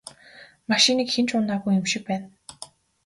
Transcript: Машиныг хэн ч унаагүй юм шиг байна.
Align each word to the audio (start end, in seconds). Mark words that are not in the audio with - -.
Машиныг 0.69 1.09
хэн 1.13 1.25
ч 1.27 1.31
унаагүй 1.37 1.73
юм 1.79 1.85
шиг 1.91 2.03
байна. 2.09 2.27